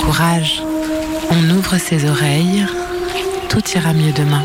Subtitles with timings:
[0.00, 0.62] Courage,
[1.30, 2.66] on ouvre ses oreilles,
[3.48, 4.44] tout ira mieux demain.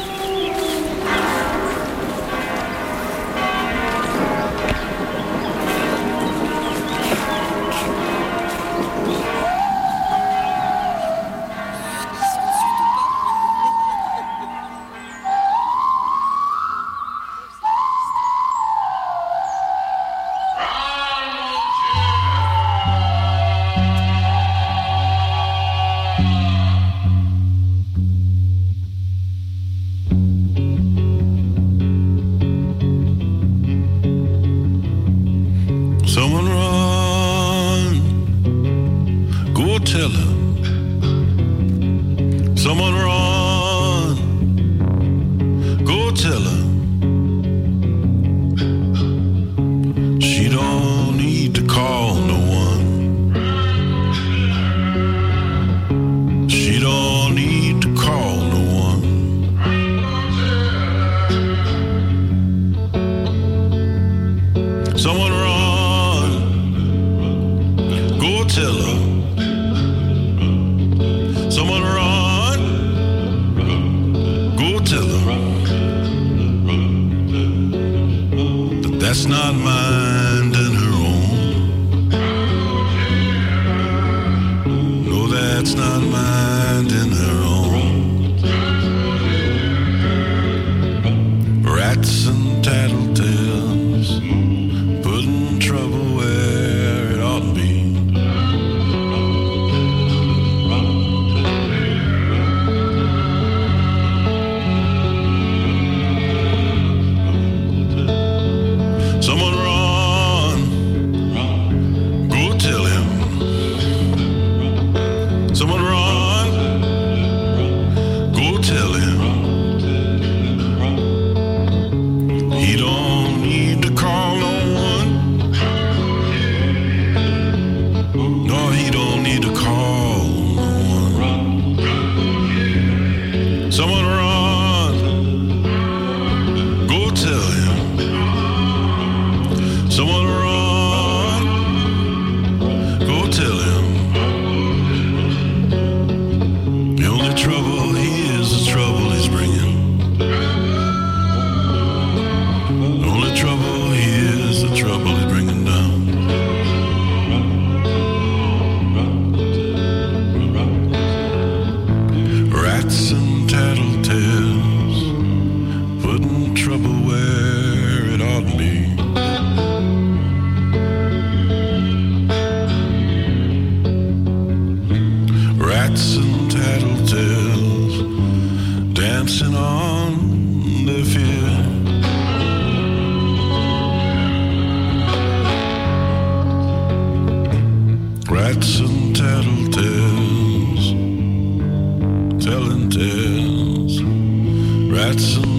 [195.09, 195.58] Herzen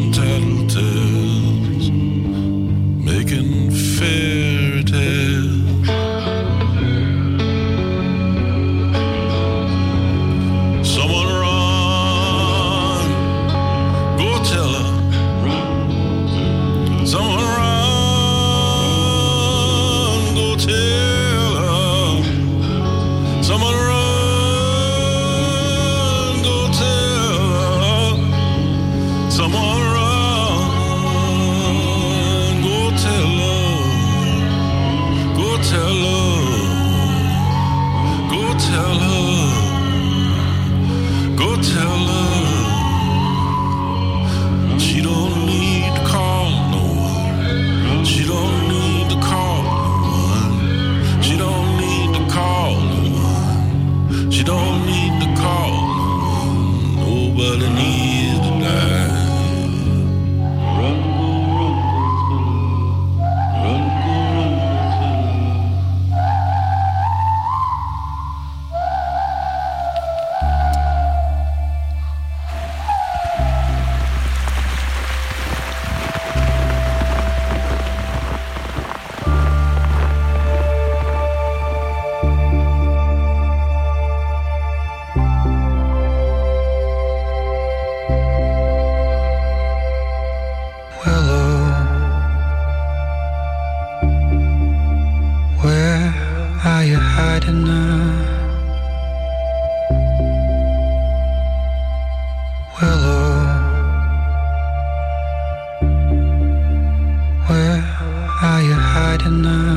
[109.20, 109.69] you hiding now?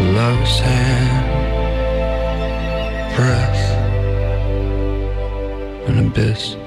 [0.00, 1.26] Love's hand,
[3.16, 3.62] breath,
[5.88, 6.61] an abyss.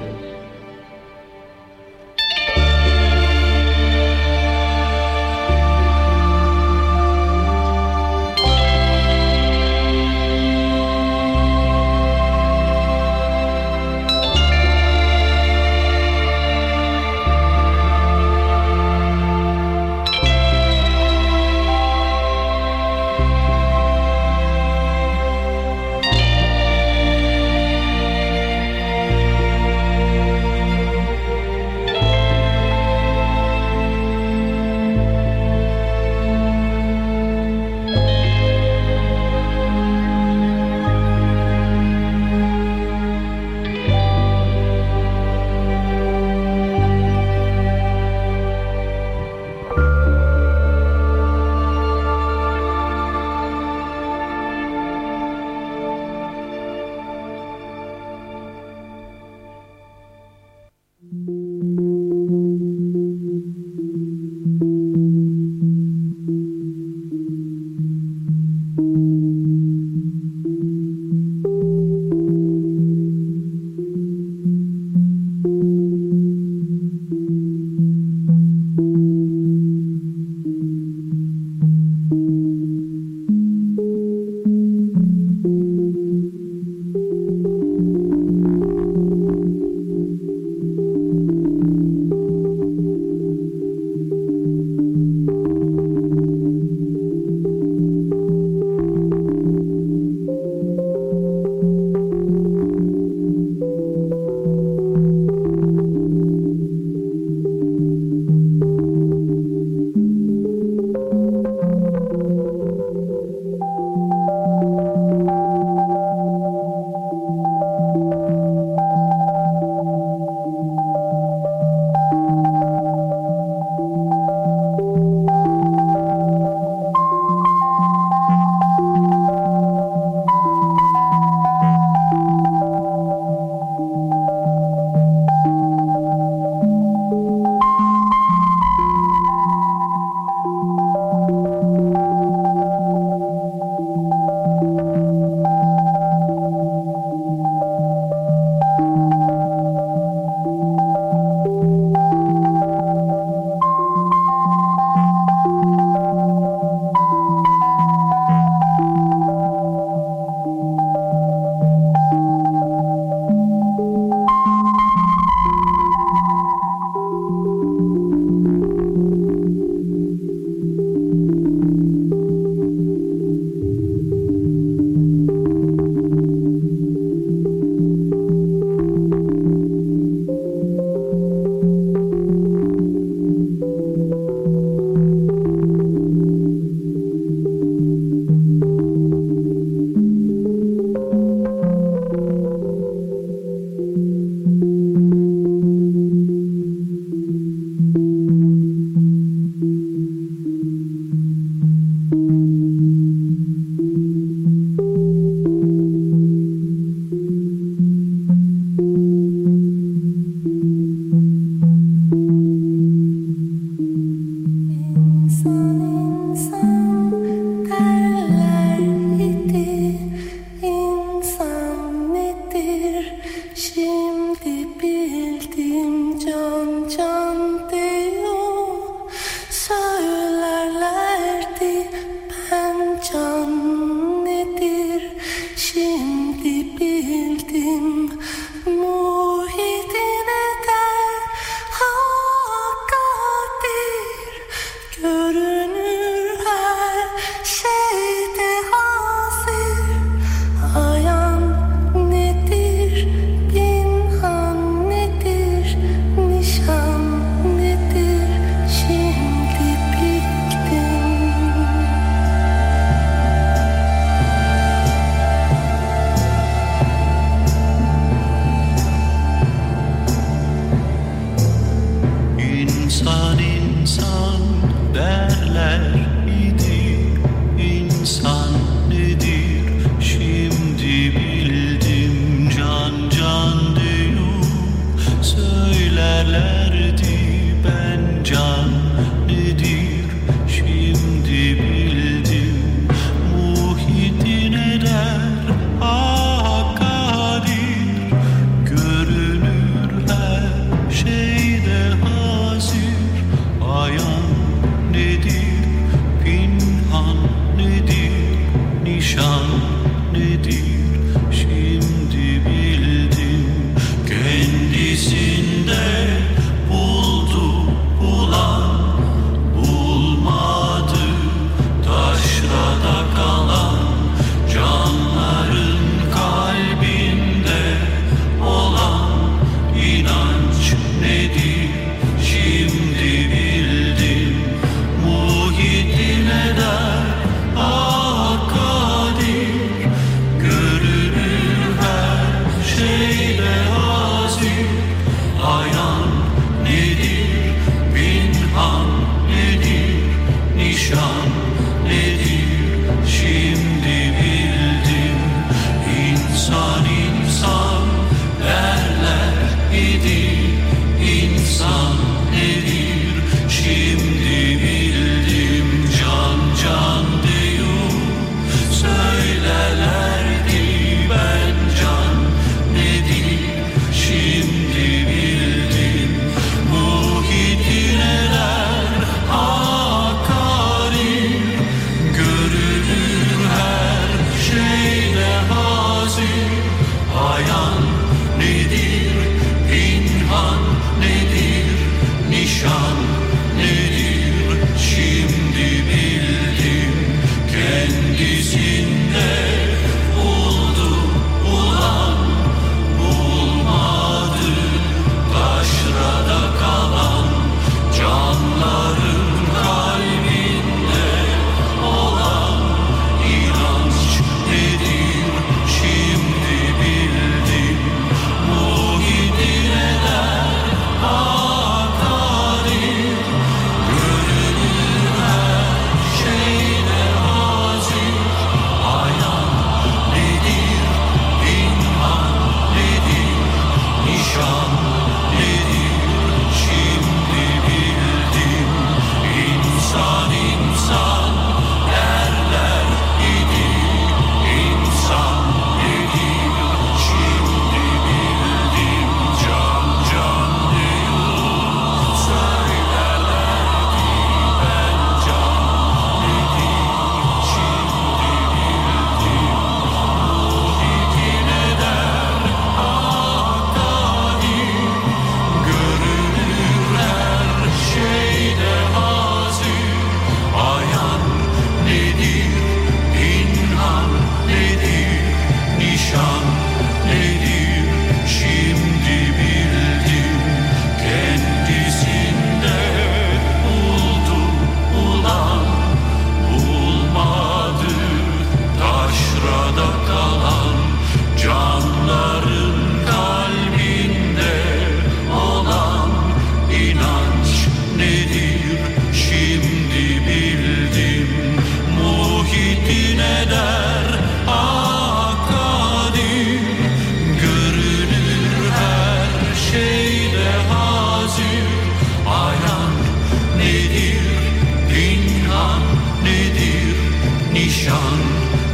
[517.85, 517.95] 让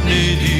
[0.06, 0.51] 你的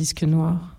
[0.00, 0.69] Disque Noir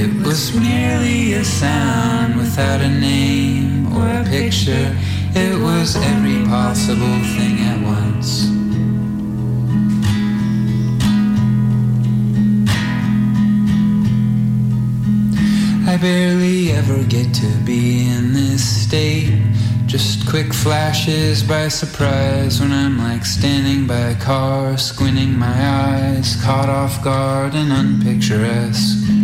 [0.00, 4.96] It was merely a sound without a name or a picture.
[5.34, 8.46] It was every possible thing at once.
[15.88, 19.36] I barely ever get to be in this state.
[19.86, 26.40] Just quick flashes by surprise when I'm like standing by a car, squinting my eyes,
[26.40, 29.17] caught off guard and unpicturesque.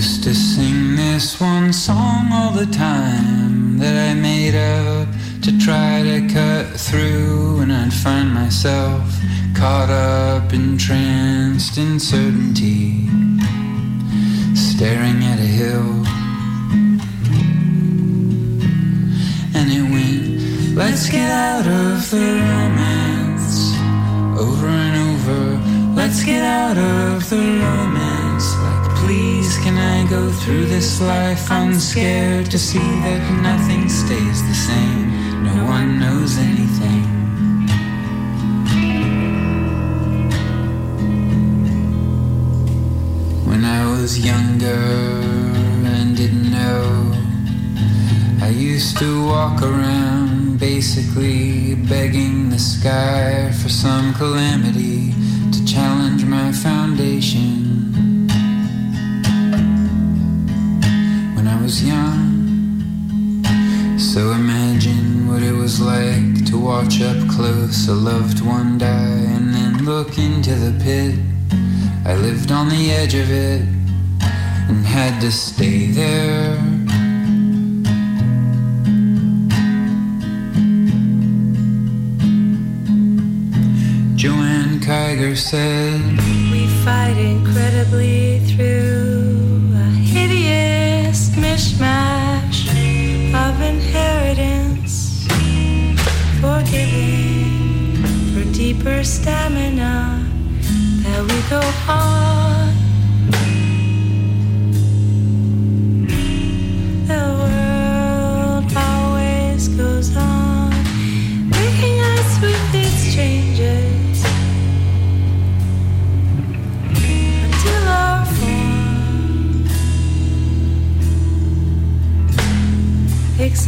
[0.00, 5.06] Used to sing this one song all the time that I made up
[5.42, 9.02] to try to cut through, and I'd find myself
[9.54, 13.08] caught up, entranced in certainty,
[14.54, 15.92] staring at a hill.
[19.54, 23.76] And it went, let's get out of the romance,
[24.40, 25.40] over and over,
[25.94, 28.19] let's get out of the romance.
[29.02, 35.42] Please, can I go through this life unscared to see that nothing stays the same,
[35.42, 37.04] no one knows anything.
[43.48, 44.84] When I was younger
[45.92, 47.12] and didn't know,
[48.42, 55.14] I used to walk around basically begging the sky for some calamity
[55.52, 57.79] to challenge my foundation.
[61.50, 63.42] I was young,
[63.98, 69.52] so imagine what it was like to watch up close a loved one die and
[69.52, 71.18] then look into the pit.
[72.06, 73.62] I lived on the edge of it
[74.68, 76.56] and had to stay there.
[84.14, 86.00] Joanne Kyger said,
[86.52, 88.89] We fight incredibly through
[91.80, 92.68] mishmash
[93.34, 95.26] of inheritance,
[96.40, 97.96] forgiving
[98.32, 100.26] for deeper stamina
[101.02, 101.60] that we go
[101.92, 102.59] on.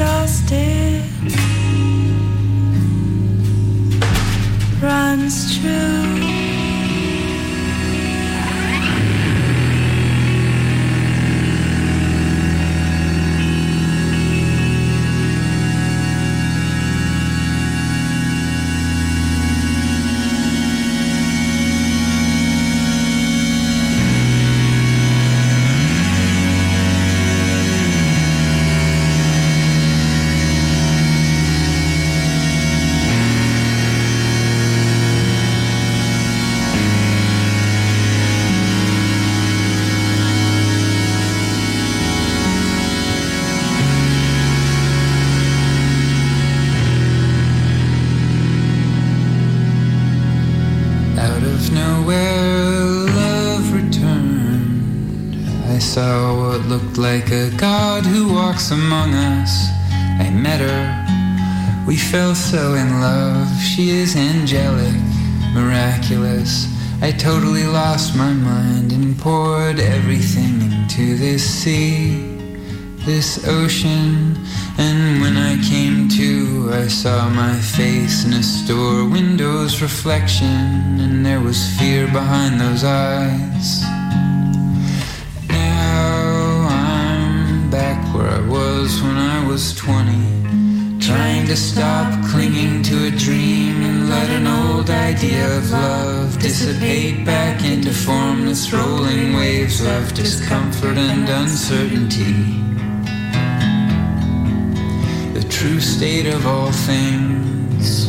[0.02, 1.04] Exhausted,
[4.82, 6.01] runs true.
[52.02, 55.36] Of nowhere, love returned.
[55.70, 59.68] I saw what looked like a god who walks among us.
[60.20, 61.84] I met her.
[61.86, 63.48] We fell so in love.
[63.60, 64.94] She is angelic,
[65.54, 66.68] miraculous.
[67.00, 72.31] I totally lost my mind and poured everything into this sea,
[73.04, 74.36] this ocean.
[74.78, 81.24] And when I came to, I saw my face in a store window's reflection, and
[81.24, 83.82] there was fear behind those eyes.
[85.48, 93.06] Now I'm back where I was when I was 20, trying to stop clinging to
[93.08, 99.84] a dream and let an old idea of love dissipate back into formless rolling waves
[99.84, 102.71] of discomfort and uncertainty.
[105.62, 108.08] True state of all things.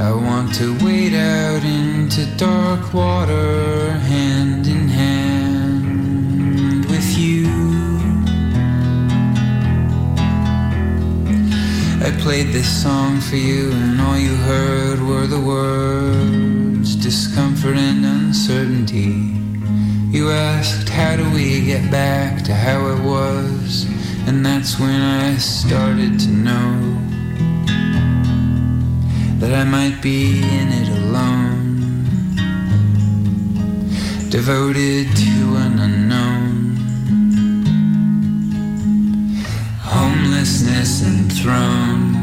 [0.00, 7.48] I want to wade out into dark water hand in hand with you.
[12.00, 18.06] I played this song for you, and all you heard were the words discomfort and
[18.06, 19.34] uncertainty.
[20.16, 23.91] You asked, How do we get back to how it was?
[24.26, 27.02] And that's when I started to know
[29.40, 32.06] that I might be in it alone,
[34.30, 36.76] devoted to an unknown,
[39.80, 42.16] homelessness enthroned,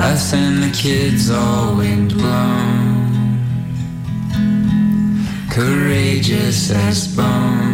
[0.00, 3.38] us and the kids all wind blown,
[5.50, 7.71] courageous as bone,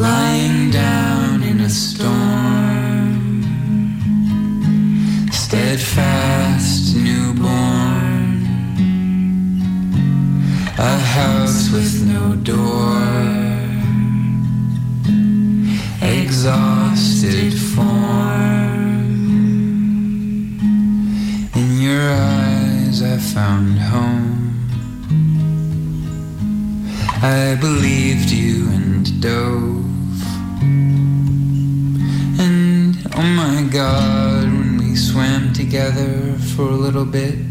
[0.00, 2.40] lying down in a storm
[5.50, 8.46] steadfast newborn,
[10.78, 13.02] a house with no door,
[16.00, 19.10] exhausted form.
[21.60, 24.30] In your eyes, I found home.
[27.22, 29.79] I believed you and dove.
[32.38, 37.49] And oh my god, when we swam together for a little bit.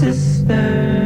[0.00, 0.99] sister.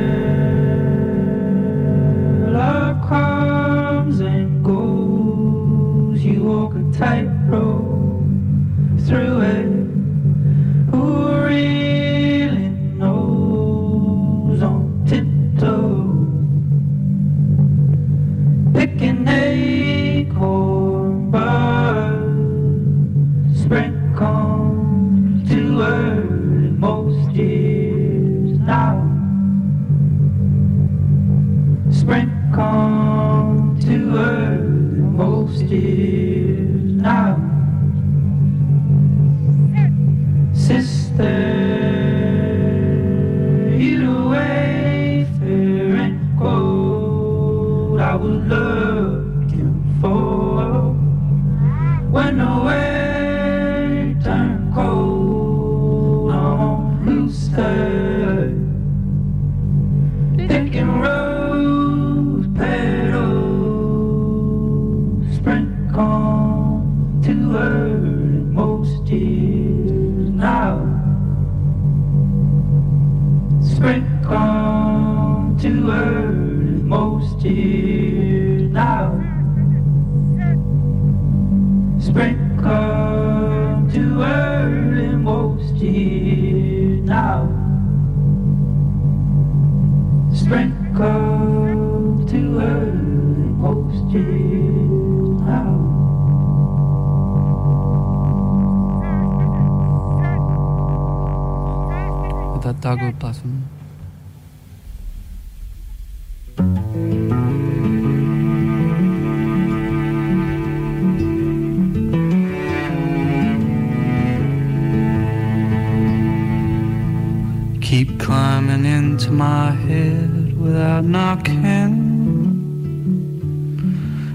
[117.80, 121.54] Keep climbing into my head without knocking.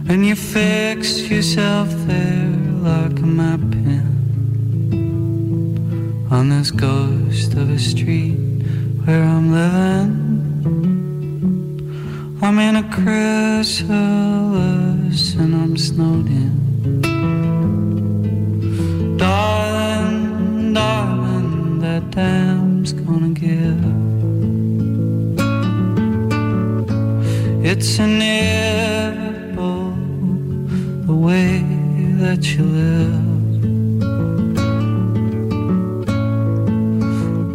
[0.08, 2.50] And you fix yourself there
[2.82, 4.10] like a map pin
[6.32, 8.49] on this ghost of a street
[9.10, 10.18] where I'm living.
[12.44, 13.90] I'm in a chrysalis
[15.42, 16.56] and I'm snowed in.
[19.18, 23.84] Darling, darling, that dam's gonna give.
[27.72, 29.92] It's inevitable
[31.10, 31.54] the way
[32.24, 33.28] that you live.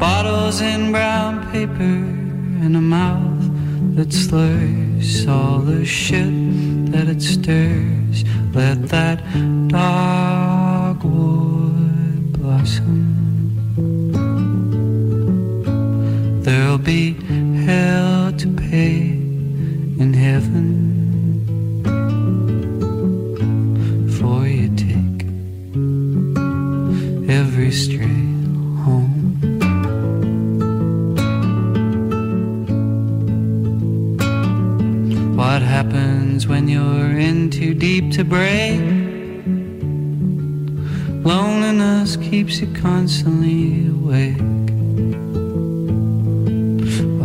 [0.00, 1.13] Bottles in brown
[1.70, 8.24] and a mouth that slurs all the shit that it stirs.
[8.52, 9.22] Let that
[9.68, 10.13] dogwood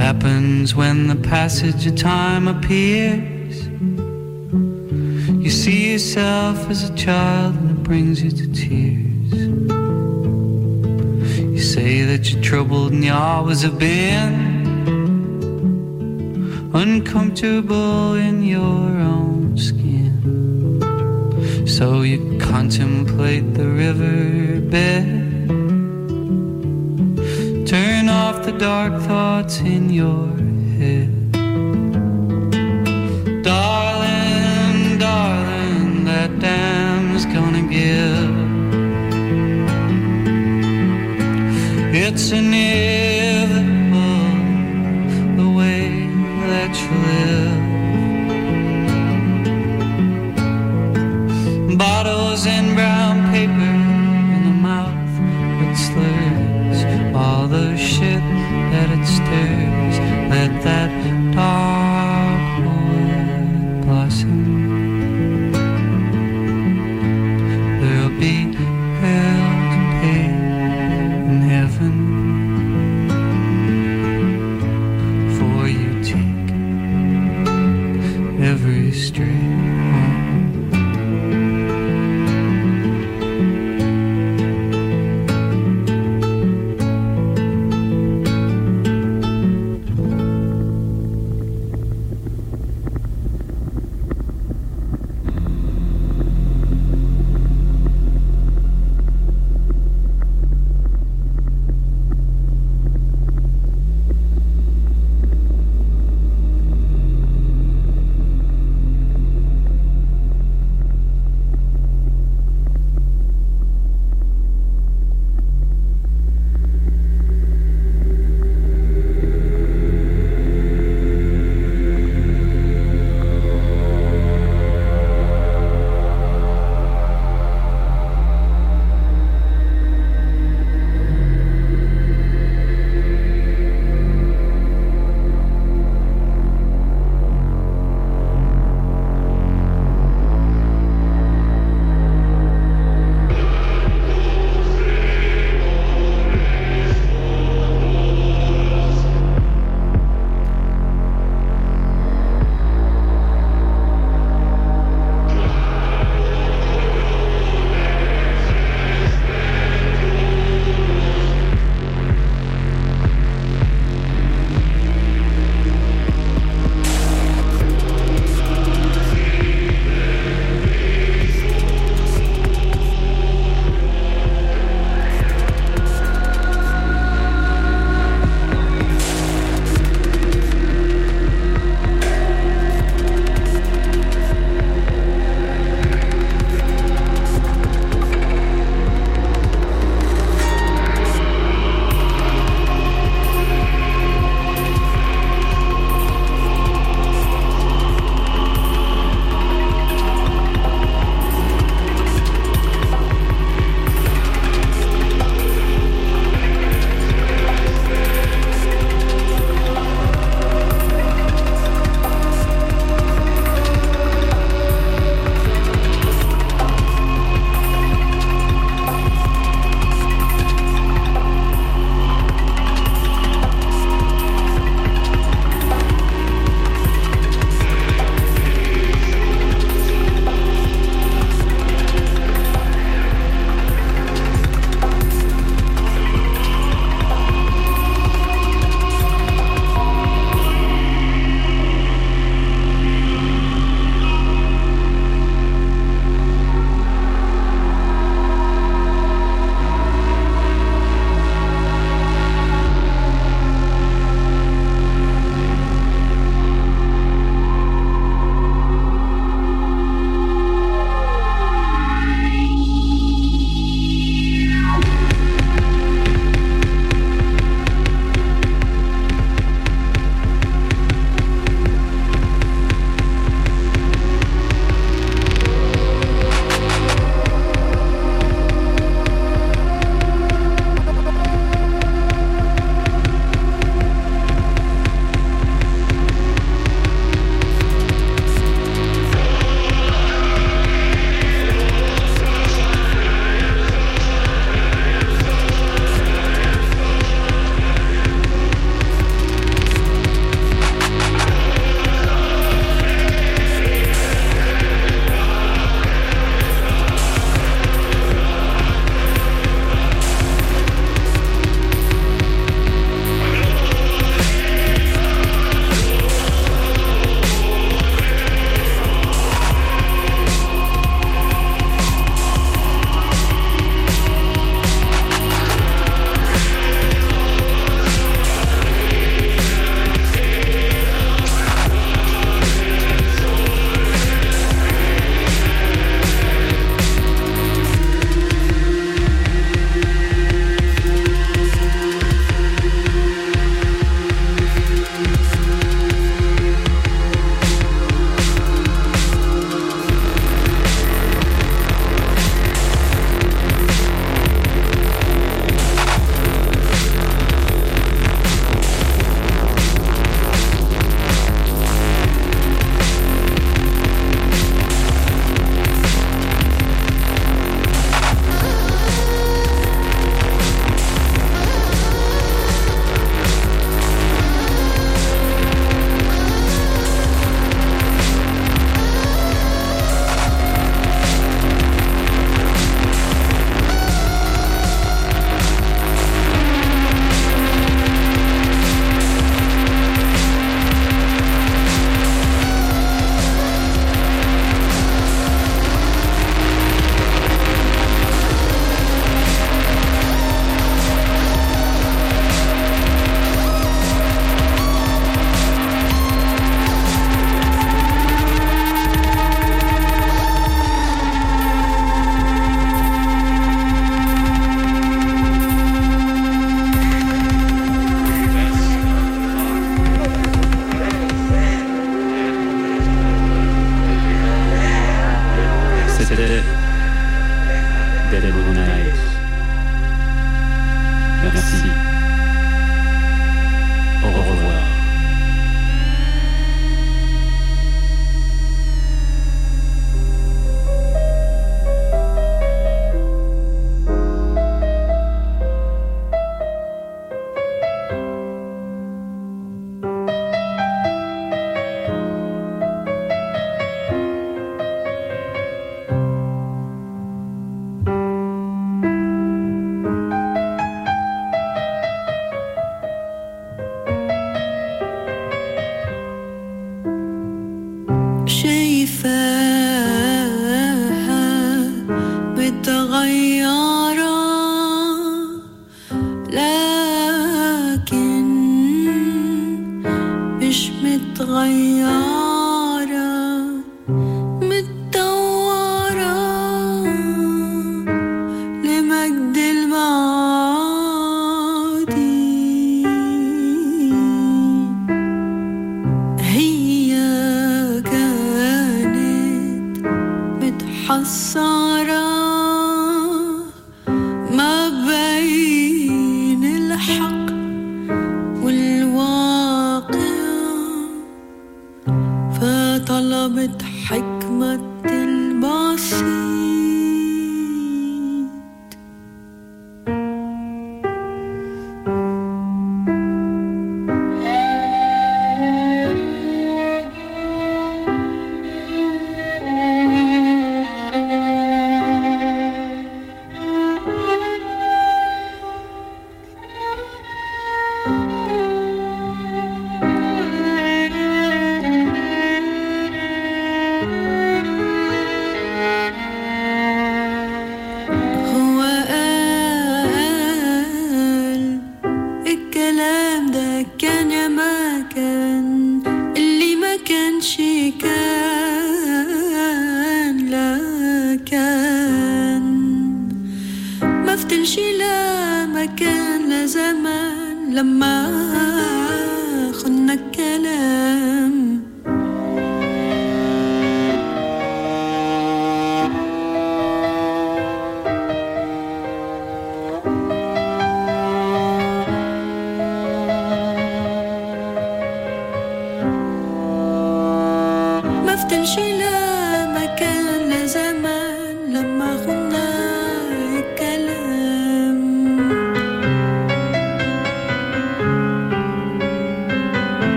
[0.00, 3.66] happens when the passage of time appears?
[5.44, 9.32] You see yourself as a child and it brings you to tears.
[11.54, 14.50] You say that you're troubled and you always have been
[16.72, 20.16] uncomfortable in your own skin.
[21.66, 25.19] So you contemplate the riverbed.
[27.70, 30.26] Turn off the dark thoughts in your
[30.76, 31.30] head.
[33.44, 38.34] Darling, darling, that dam's gonna give.
[41.94, 43.54] It's inevitable
[45.40, 46.08] the way
[46.50, 46.90] that you
[51.68, 51.78] live.
[51.78, 52.99] Bottles and brown